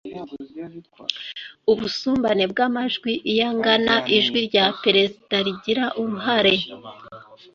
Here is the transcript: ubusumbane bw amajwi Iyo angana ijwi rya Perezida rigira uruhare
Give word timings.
ubusumbane 1.71 2.43
bw 2.51 2.57
amajwi 2.67 3.11
Iyo 3.31 3.43
angana 3.51 3.95
ijwi 4.17 4.39
rya 4.47 4.65
Perezida 4.83 5.35
rigira 5.45 5.85
uruhare 6.01 6.55